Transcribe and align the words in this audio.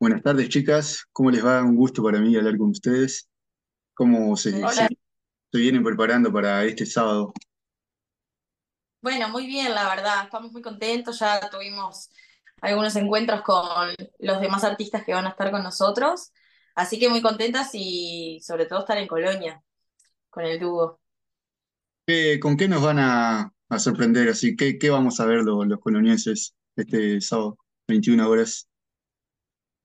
Buenas 0.00 0.22
tardes, 0.22 0.48
chicas. 0.48 1.04
¿Cómo 1.12 1.30
les 1.30 1.44
va? 1.44 1.62
Un 1.62 1.76
gusto 1.76 2.02
para 2.02 2.20
mí 2.20 2.36
hablar 2.36 2.56
con 2.56 2.70
ustedes. 2.70 3.28
¿Cómo 3.94 4.36
se, 4.36 4.52
se- 4.52 4.64
Hola, 4.64 4.88
se 5.52 5.58
vienen 5.58 5.84
preparando 5.84 6.32
para 6.32 6.64
este 6.64 6.86
sábado? 6.86 7.32
bueno, 9.00 9.28
muy 9.28 9.46
bien, 9.46 9.74
la 9.74 9.88
verdad, 9.88 10.24
estamos 10.24 10.52
muy 10.52 10.60
contentos, 10.62 11.18
ya 11.20 11.48
tuvimos 11.50 12.10
algunos 12.60 12.96
encuentros 12.96 13.42
con 13.42 13.64
los 14.18 14.40
demás 14.40 14.64
artistas 14.64 15.04
que 15.04 15.14
van 15.14 15.26
a 15.26 15.30
estar 15.30 15.50
con 15.52 15.62
nosotros, 15.62 16.32
así 16.74 16.98
que 16.98 17.08
muy 17.08 17.22
contentas 17.22 17.70
y 17.74 18.40
sobre 18.42 18.66
todo 18.66 18.80
estar 18.80 18.98
en 18.98 19.06
Colonia 19.08 19.62
con 20.30 20.44
el 20.44 20.58
dúo. 20.60 21.00
¿Qué- 22.06 22.40
con 22.40 22.56
qué 22.56 22.68
nos 22.68 22.82
van 22.82 22.98
a, 22.98 23.52
a 23.68 23.78
sorprender? 23.78 24.28
Así, 24.28 24.56
¿qué, 24.56 24.78
qué 24.78 24.90
vamos 24.90 25.20
a 25.20 25.26
ver 25.26 25.42
lo- 25.42 25.64
los 25.64 25.80
colonienses 25.80 26.54
este 26.76 27.20
sábado, 27.20 27.58
21 27.86 28.28
horas? 28.28 28.67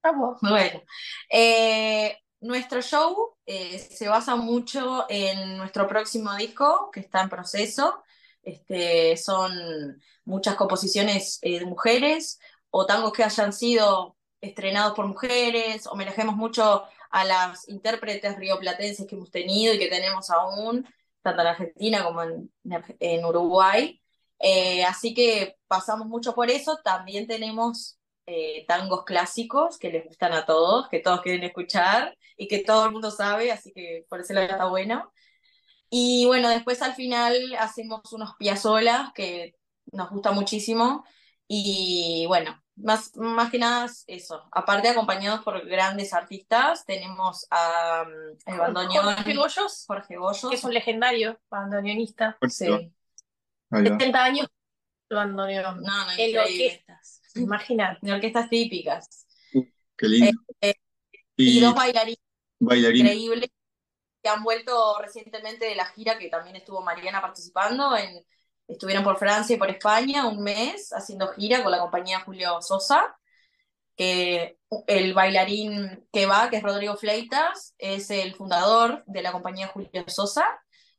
Vamos. 0.04 0.38
Bueno, 0.42 0.82
eh, 1.30 2.18
nuestro 2.42 2.82
show 2.82 3.38
eh, 3.46 3.80
se 3.80 4.10
basa 4.10 4.36
mucho 4.36 5.06
en 5.08 5.58
nuestro 5.58 5.88
próximo 5.88 6.36
disco 6.36 6.90
que 6.92 7.00
está 7.00 7.22
en 7.22 7.30
proceso. 7.30 8.04
Este, 8.44 9.16
son 9.16 10.02
muchas 10.26 10.56
composiciones 10.56 11.40
eh, 11.42 11.60
de 11.60 11.66
mujeres 11.66 12.40
o 12.70 12.86
tangos 12.86 13.14
que 13.14 13.24
hayan 13.24 13.54
sido 13.54 14.18
estrenados 14.42 14.94
por 14.94 15.08
mujeres. 15.08 15.88
Homenajemos 15.88 16.36
mucho 16.36 16.84
a 17.10 17.24
las 17.24 17.70
intérpretes 17.70 18.36
rioplatenses 18.38 19.08
que 19.08 19.16
hemos 19.16 19.32
tenido 19.32 19.74
y 19.74 19.80
que 19.80 19.88
tenemos 19.88 20.30
aún, 20.30 20.86
tanto 21.22 21.42
en 21.42 21.48
Argentina 21.48 22.04
como 22.04 22.24
en, 22.24 22.52
en 23.00 23.24
Uruguay. 23.24 24.02
Eh, 24.40 24.84
así 24.84 25.14
que 25.14 25.56
pasamos 25.68 26.08
mucho 26.08 26.36
por 26.36 26.50
eso. 26.50 26.78
También 26.84 27.26
tenemos 27.26 27.98
eh, 28.26 28.66
tangos 28.68 29.04
clásicos 29.04 29.78
que 29.78 29.92
les 29.92 30.06
gustan 30.06 30.34
a 30.34 30.46
todos, 30.46 30.88
que 30.90 31.00
todos 31.00 31.22
quieren 31.22 31.44
escuchar 31.44 32.18
y 32.38 32.48
que 32.48 32.60
todo 32.60 32.86
el 32.86 32.92
mundo 32.92 33.12
sabe, 33.12 33.52
así 33.52 33.72
que 33.74 34.06
por 34.10 34.22
ese 34.22 34.34
lado 34.34 34.48
está 34.48 34.66
bueno. 34.66 35.12
Y 35.90 36.26
bueno, 36.26 36.50
después 36.50 36.82
al 36.82 36.96
final 36.96 37.38
hacemos 37.60 38.02
unos 38.14 38.36
piazolas 38.38 39.12
que 39.14 39.56
nos 39.92 40.10
gusta 40.10 40.32
muchísimo 40.32 41.04
y 41.48 42.26
bueno, 42.28 42.60
más, 42.76 43.16
más 43.16 43.52
que 43.52 43.60
nada 43.60 43.86
es 43.86 44.04
eso. 44.08 44.44
Aparte 44.52 44.90
acompañados 44.90 45.44
por 45.44 45.66
grandes 45.68 46.14
artistas, 46.14 46.86
tenemos 46.86 47.46
a 47.52 48.06
um, 48.08 48.38
el 48.46 48.58
bandoneón 48.58 49.06
Jorge 49.16 49.36
Goyos, 49.36 49.84
Jorge 49.86 50.16
que 50.50 50.56
es 50.56 50.64
un 50.64 50.74
legendario 50.74 51.40
bandoneonista. 51.50 52.38
Sí. 52.50 52.66
Ahí 53.70 53.84
va. 53.84 53.98
70 54.00 54.24
años 54.24 54.48
bandoneón. 55.10 55.82
No, 55.82 56.06
no, 56.06 56.12
En 56.12 56.30
increíble. 56.30 56.42
orquestas. 56.42 57.22
Imagínate. 57.36 58.00
De 58.02 58.14
orquestas 58.14 58.50
típicas. 58.50 59.28
Qué 59.98 60.08
lindo. 60.08 60.32
Eh, 60.62 60.74
Y 61.38 61.58
Y 61.58 61.60
dos 61.60 61.76
bailarines 61.76 62.20
bailarines. 62.60 63.14
increíbles 63.14 63.50
que 64.22 64.30
han 64.30 64.44
vuelto 64.44 65.00
recientemente 65.02 65.66
de 65.66 65.76
la 65.76 65.86
gira 65.88 66.18
que 66.18 66.30
también 66.30 66.56
estuvo 66.56 66.82
Mariana 66.82 67.22
participando. 67.22 67.96
En, 67.98 68.26
estuvieron 68.68 69.04
por 69.04 69.18
Francia 69.18 69.56
y 69.56 69.60
por 69.60 69.70
España 69.70 70.28
un 70.28 70.44
mes 70.44 70.92
haciendo 70.94 71.28
gira 71.34 71.64
con 71.64 71.72
la 71.72 71.80
compañía 71.80 72.22
Julio 72.22 72.62
Sosa. 72.62 73.16
Que 73.96 74.58
el 74.88 75.14
bailarín 75.14 76.08
que 76.12 76.26
va, 76.26 76.50
que 76.50 76.58
es 76.58 76.64
Rodrigo 76.64 76.96
Fleitas, 76.98 77.76
es 77.78 78.10
el 78.10 78.34
fundador 78.36 79.04
de 79.06 79.22
la 79.22 79.32
compañía 79.32 79.68
Julio 79.68 80.06
Sosa, 80.08 80.46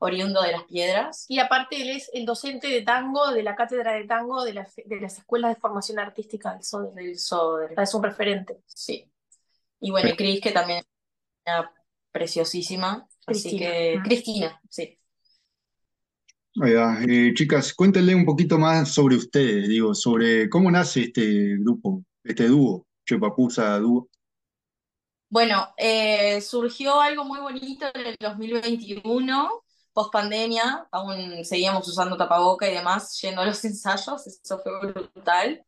oriundo 0.04 0.42
de 0.42 0.52
Las 0.52 0.64
Piedras. 0.64 1.24
Y 1.28 1.38
aparte 1.38 1.80
él 1.82 1.90
es 1.90 2.10
el 2.12 2.24
docente 2.26 2.68
de 2.68 2.82
tango 2.82 3.30
de 3.32 3.42
la 3.42 3.56
cátedra 3.56 3.92
de 3.92 4.04
tango 4.04 4.44
de, 4.44 4.54
la- 4.54 4.68
de 4.84 5.00
las 5.00 5.18
escuelas 5.18 5.54
de 5.54 5.60
formación 5.60 5.98
artística 5.98 6.52
del 6.52 6.62
SODE. 6.62 6.94
del 6.94 7.18
Soder. 7.18 7.74
Es 7.80 7.94
un 7.94 8.02
referente. 8.02 8.60
Sí. 8.66 9.10
Y 9.80 9.90
bueno, 9.90 10.10
y 10.10 10.16
Cris, 10.16 10.40
que 10.40 10.50
también 10.52 10.78
es 10.80 10.86
una 11.46 11.72
preciosísima. 12.12 13.06
Así 13.26 13.42
Cristina. 13.50 13.60
que, 13.70 13.96
Mm. 13.98 14.02
Cristina, 14.02 14.60
sí. 14.70 14.98
Ahí 16.62 16.72
va. 16.74 16.98
Eh, 17.08 17.32
chicas, 17.34 17.74
cuéntenle 17.74 18.14
un 18.14 18.24
poquito 18.24 18.58
más 18.58 18.88
sobre 18.92 19.16
ustedes, 19.16 19.68
digo, 19.68 19.94
sobre 19.94 20.48
cómo 20.48 20.70
nace 20.70 21.02
este 21.04 21.56
grupo, 21.58 22.04
este 22.22 22.46
dúo, 22.46 22.86
Chepapusa 23.08 23.78
Dúo. 23.78 24.08
Bueno, 25.28 25.74
eh, 25.76 26.40
surgió 26.40 27.00
algo 27.00 27.24
muy 27.24 27.40
bonito 27.40 27.86
en 27.94 28.06
el 28.06 28.16
2021, 28.20 29.64
post 29.94 30.12
pandemia, 30.12 30.86
aún 30.90 31.44
seguíamos 31.44 31.88
usando 31.88 32.16
tapaboca 32.16 32.68
y 32.68 32.74
demás, 32.74 33.18
yendo 33.22 33.40
a 33.42 33.46
los 33.46 33.64
ensayos, 33.64 34.26
eso 34.26 34.58
fue 34.58 34.78
brutal. 34.80 35.64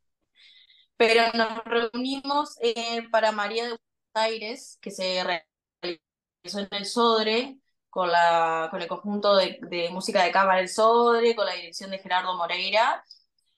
Pero 0.96 1.22
nos 1.34 1.64
reunimos 1.64 2.56
eh, 2.60 3.08
para 3.10 3.32
María 3.32 3.64
de 3.64 3.68
Buenos 3.70 3.80
Aires, 4.14 4.78
que 4.80 4.90
se 4.90 5.22
realizó 5.24 6.58
en 6.60 6.68
el 6.70 6.86
Sodre, 6.86 7.58
con, 7.90 8.10
la, 8.10 8.68
con 8.70 8.82
el 8.82 8.88
conjunto 8.88 9.36
de, 9.36 9.88
música 9.90 10.22
de 10.24 10.32
cámara 10.32 10.58
del 10.58 10.68
Sodre, 10.68 11.34
con 11.36 11.46
la 11.46 11.54
dirección 11.54 11.90
de 11.90 11.98
Gerardo 11.98 12.36
Moreira, 12.36 13.04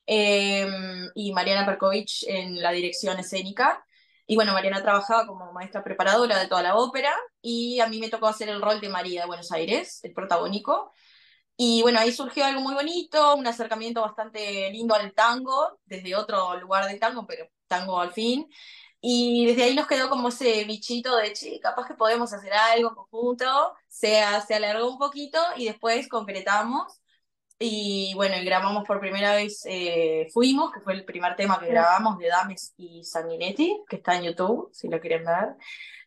eh, 0.07 0.67
y 1.15 1.33
Mariana 1.33 1.67
Perkovich 1.67 2.25
en 2.29 2.61
la 2.63 2.73
dirección 2.73 3.19
escénica. 3.19 3.85
Y 4.31 4.37
bueno, 4.37 4.53
Mariana 4.53 4.83
trabajaba 4.83 5.27
como 5.27 5.53
maestra 5.55 5.83
preparadora 5.83 6.39
de 6.39 6.49
toda 6.49 6.63
la 6.63 6.77
ópera 6.77 7.15
y 7.41 7.81
a 7.81 7.89
mí 7.89 7.99
me 7.99 8.11
tocó 8.11 8.27
hacer 8.29 8.51
el 8.51 8.61
rol 8.61 8.79
de 8.81 8.91
María 8.91 9.23
de 9.23 9.27
Buenos 9.27 9.51
Aires, 9.53 10.01
el 10.05 10.13
protagónico. 10.13 10.93
Y 11.57 11.83
bueno, 11.83 12.01
ahí 12.01 12.13
surgió 12.13 12.45
algo 12.45 12.61
muy 12.61 12.75
bonito, 12.75 13.35
un 13.37 13.47
acercamiento 13.47 14.03
bastante 14.03 14.71
lindo 14.71 14.95
al 14.95 15.15
tango, 15.15 15.81
desde 15.87 16.17
otro 16.17 16.59
lugar 16.61 16.87
del 16.87 17.01
tango, 17.01 17.27
pero 17.27 17.49
tango 17.69 18.01
al 18.01 18.13
fin. 18.13 18.49
Y 19.01 19.47
desde 19.47 19.65
ahí 19.65 19.75
nos 19.75 19.87
quedó 19.87 20.11
como 20.11 20.29
ese 20.29 20.65
bichito 20.65 21.17
de, 21.17 21.33
che, 21.33 21.61
capaz 21.61 21.87
que 21.89 21.95
podemos 21.95 22.33
hacer 22.33 22.53
algo 22.53 22.91
en 22.91 22.95
conjunto, 22.97 23.75
se, 23.89 24.23
se 24.47 24.55
alargó 24.55 24.91
un 24.91 24.99
poquito 24.99 25.39
y 25.57 25.67
después 25.67 26.09
concretamos. 26.09 27.01
Y 27.61 28.13
bueno, 28.15 28.37
y 28.37 28.45
grabamos 28.45 28.85
por 28.87 29.01
primera 29.01 29.35
vez 29.35 29.63
eh, 29.67 30.29
Fuimos, 30.33 30.73
que 30.73 30.81
fue 30.81 30.93
el 30.95 31.05
primer 31.05 31.35
tema 31.35 31.59
que 31.59 31.67
grabamos 31.67 32.19
de 32.19 32.29
Dames 32.29 32.73
y 32.77 33.03
Sanguinetti, 33.03 33.83
que 33.89 33.97
está 33.97 34.17
en 34.17 34.25
YouTube, 34.25 34.71
si 34.73 34.89
lo 34.89 35.01
quieren 35.01 35.25
ver. 35.25 35.57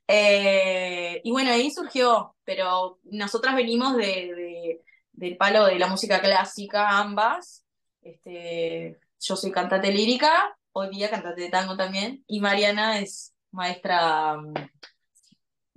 Eh, 0.07 1.21
y 1.23 1.31
bueno, 1.31 1.51
ahí 1.51 1.69
surgió, 1.71 2.35
pero 2.45 2.99
nosotras 3.03 3.55
venimos 3.55 3.97
de, 3.97 4.03
de- 4.05 4.81
del 5.13 5.37
palo 5.37 5.65
de 5.65 5.77
la 5.77 5.87
música 5.87 6.21
clásica, 6.21 6.97
ambas. 6.97 7.65
Este, 8.01 8.97
yo 9.19 9.35
soy 9.35 9.51
cantante 9.51 9.91
lírica, 9.91 10.57
hoy 10.71 10.89
día 10.89 11.09
cantante 11.09 11.41
de 11.41 11.49
tango 11.49 11.75
también, 11.77 12.23
y 12.27 12.39
Mariana 12.39 12.99
es 12.99 13.33
maestra 13.51 14.37
mm, 14.37 14.53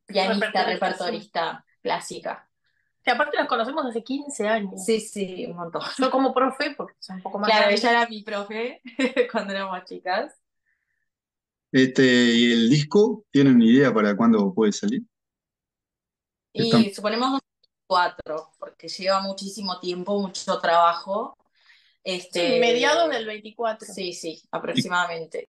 pianista, 0.07 0.47
Repertorista, 0.47 0.65
repertorista 0.65 1.65
clásica. 1.83 2.49
Que 3.05 3.11
aparte 3.11 3.37
las 3.37 3.47
conocemos 3.49 3.85
hace 3.85 4.03
15 4.03 4.49
años. 4.49 4.85
Sí, 4.85 4.99
sí, 5.01 5.45
un 5.47 5.57
montón. 5.57 5.83
Yo 5.99 6.11
como 6.11 6.33
profe, 6.33 6.75
porque 6.77 6.95
soy 6.99 7.17
un 7.17 7.23
poco 7.23 7.39
más 7.39 7.51
Claro, 7.51 7.71
ella 7.71 7.91
era 7.91 8.09
mi 8.09 8.23
profe 8.23 8.81
cuando 9.31 9.53
éramos 9.53 9.85
chicas. 9.85 10.35
Este, 11.71 12.03
¿y 12.05 12.53
el 12.53 12.71
disco? 12.71 13.25
¿Tienen 13.31 13.61
idea 13.61 13.93
para 13.93 14.17
cuándo 14.17 14.55
puede 14.55 14.73
salir? 14.73 15.03
Están- 16.55 16.83
Y 16.83 16.95
suponemos 16.95 17.41
cuatro, 17.87 18.53
porque 18.59 18.89
lleva 18.89 19.21
muchísimo 19.21 19.79
tiempo, 19.81 20.19
mucho 20.21 20.59
trabajo. 20.61 21.37
Este, 22.03 22.55
Sí, 22.55 22.61
mediados 22.61 23.11
del 23.11 23.27
24. 23.27 23.93
Sí, 23.93 24.13
sí, 24.13 24.43
aproximadamente. 24.51 25.49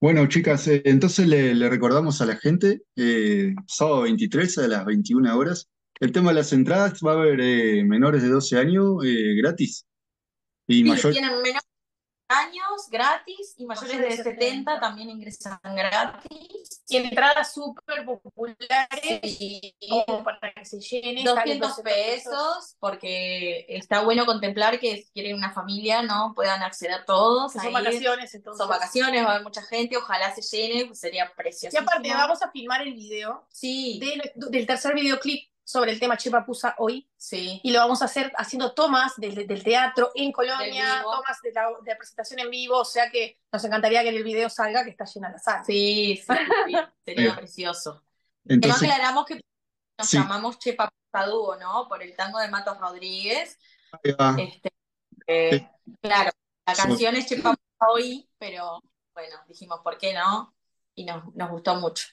Bueno, 0.00 0.26
chicas, 0.28 0.68
eh, 0.68 0.82
entonces 0.84 1.26
le, 1.26 1.54
le 1.54 1.68
recordamos 1.68 2.20
a 2.20 2.26
la 2.26 2.36
gente, 2.36 2.82
eh, 2.94 3.54
sábado 3.66 4.02
23 4.02 4.58
a 4.58 4.68
las 4.68 4.84
21 4.84 5.36
horas. 5.36 5.68
El 6.00 6.12
tema 6.12 6.30
de 6.30 6.36
las 6.36 6.52
entradas 6.52 7.00
va 7.04 7.12
a 7.12 7.14
haber 7.14 7.40
eh, 7.40 7.84
menores 7.84 8.22
de 8.22 8.28
12 8.28 8.56
años 8.56 9.04
eh, 9.04 9.34
gratis 9.36 9.84
y 10.68 10.76
Sí, 10.76 10.84
mayor, 10.84 11.12
tienen 11.12 11.42
menos 11.42 11.62
años 12.28 12.88
gratis 12.90 13.54
y 13.56 13.66
mayores 13.66 13.98
de 13.98 14.04
de 14.04 14.16
70 14.16 14.30
70 14.40 14.80
también 14.80 15.10
ingresan 15.10 15.58
gratis. 15.62 16.82
Y 16.88 16.96
entradas 16.96 17.52
súper 17.52 18.04
populares 18.04 19.20
Sí. 19.22 19.74
como 20.06 20.24
para 20.24 20.52
que 20.52 20.64
se 20.64 20.78
llene. 20.80 21.24
salen 21.24 21.58
200 21.58 21.76
200 21.76 21.80
pesos, 21.82 22.76
porque 22.78 23.66
está 23.68 24.02
bueno 24.02 24.26
contemplar 24.26 24.78
que 24.78 24.98
si 24.98 25.10
quieren 25.12 25.36
una 25.36 25.52
familia, 25.52 26.02
¿no? 26.02 26.32
Puedan 26.34 26.62
acceder 26.62 27.04
todos. 27.04 27.52
Son 27.52 27.72
vacaciones, 27.72 28.34
entonces. 28.34 28.58
Son 28.58 28.68
vacaciones, 28.68 29.24
va 29.24 29.28
a 29.28 29.30
haber 29.32 29.44
mucha 29.44 29.62
gente, 29.62 29.96
ojalá 29.96 30.34
se 30.34 30.42
llene, 30.42 30.86
pues 30.86 31.00
sería 31.00 31.32
precioso. 31.36 31.76
Y 31.76 31.80
aparte, 31.80 32.08
vamos 32.12 32.42
a 32.42 32.50
filmar 32.50 32.82
el 32.82 32.94
video 32.94 33.46
Sí, 33.50 33.98
del, 34.00 34.32
del 34.50 34.66
tercer 34.66 34.94
videoclip 34.94 35.48
sobre 35.68 35.92
el 35.92 36.00
tema 36.00 36.16
Chepapusa 36.16 36.74
hoy. 36.78 37.06
sí. 37.18 37.60
Y 37.62 37.72
lo 37.72 37.80
vamos 37.80 38.00
a 38.00 38.06
hacer 38.06 38.32
haciendo 38.38 38.72
tomas 38.72 39.12
del, 39.18 39.46
del 39.46 39.62
teatro 39.62 40.10
en 40.14 40.32
Colonia, 40.32 41.02
tomas 41.02 41.42
de 41.42 41.52
la, 41.52 41.68
de 41.82 41.90
la 41.92 41.98
presentación 41.98 42.40
en 42.40 42.48
vivo. 42.48 42.78
O 42.78 42.84
sea 42.86 43.10
que 43.10 43.38
nos 43.52 43.62
encantaría 43.64 44.02
que 44.02 44.08
el 44.08 44.24
video 44.24 44.48
salga 44.48 44.82
que 44.82 44.90
está 44.90 45.04
llena 45.04 45.28
la 45.30 45.38
sala. 45.38 45.62
Sí, 45.64 46.16
sí, 46.26 46.34
sí, 46.66 46.74
sería 47.04 47.36
precioso. 47.36 48.02
Además 48.46 48.48
entonces, 48.48 48.82
aclaramos 48.90 49.26
que 49.26 49.34
nos 49.98 50.08
Sí. 50.08 50.16
llamamos 50.16 50.58
Chepa 50.58 50.90
Dúo, 51.26 51.56
¿no? 51.56 51.86
Por 51.86 52.02
el 52.02 52.16
tango 52.16 52.38
de 52.38 52.48
Matos 52.48 52.78
Rodríguez. 52.78 53.58
ahí 54.02 54.12
va. 54.12 54.36
Este, 54.38 54.70
eh, 55.26 55.68
claro, 56.00 56.30
la 56.66 56.74
Sí. 56.74 56.82
canción 56.82 57.14
es 57.16 57.26
Chepa 57.26 57.54
hoy, 57.92 58.26
pero 58.38 58.80
bueno, 59.12 59.36
dijimos, 59.46 59.80
¿por 59.84 59.98
qué 59.98 60.14
no? 60.14 60.54
Y 60.94 61.04
nos, 61.04 61.34
nos 61.34 61.50
gustó 61.50 61.74
mucho. 61.74 62.06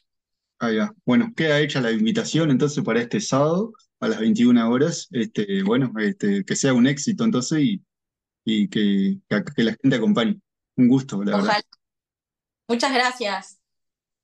Ahí 0.65 0.77
va. 0.77 0.93
Bueno, 1.05 1.31
queda 1.35 1.59
hecha 1.59 1.81
la 1.81 1.91
invitación 1.91 2.51
entonces 2.51 2.83
para 2.83 2.99
este 3.01 3.19
sábado 3.21 3.73
a 3.99 4.07
las 4.07 4.19
21 4.19 4.69
horas. 4.69 5.07
Este, 5.11 5.63
bueno, 5.63 5.91
este, 5.99 6.43
que 6.43 6.55
sea 6.55 6.73
un 6.73 6.87
éxito 6.87 7.23
entonces 7.23 7.59
y, 7.59 7.81
y 8.43 8.67
que, 8.69 9.17
que, 9.29 9.43
que 9.55 9.63
la 9.63 9.71
gente 9.81 9.95
acompañe. 9.97 10.39
Un 10.77 10.87
gusto, 10.87 11.17
la 11.23 11.37
verdad. 11.37 11.41
Ojalá. 11.49 11.61
Muchas 12.67 12.93
gracias. 12.93 13.59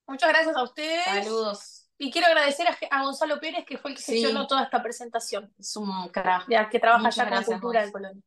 Muchas 0.08 0.30
gracias 0.30 0.56
a 0.56 0.64
ustedes. 0.64 1.06
Saludos. 1.06 1.78
Y 1.98 2.12
quiero 2.12 2.28
agradecer 2.28 2.66
a, 2.68 2.76
a 2.98 3.04
Gonzalo 3.04 3.40
Pérez, 3.40 3.64
que 3.66 3.78
fue 3.78 3.92
el 3.92 3.98
que 3.98 4.02
Sí. 4.04 4.14
gestionó 4.14 4.48
toda 4.48 4.64
esta 4.64 4.82
presentación, 4.82 5.54
Es 5.60 5.76
un 5.76 6.10
crack. 6.10 6.46
ya 6.50 6.68
que 6.68 6.80
trabaja 6.80 7.04
Muchas 7.04 7.16
ya 7.16 7.24
con 7.26 7.32
gracias, 7.32 7.62
Cultura 7.62 7.86
de 7.86 7.92
Colonia. 7.92 8.24